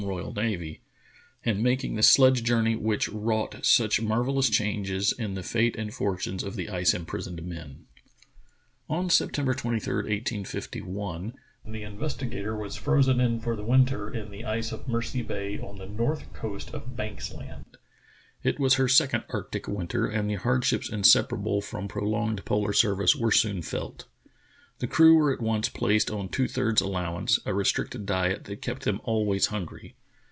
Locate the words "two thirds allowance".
26.29-27.37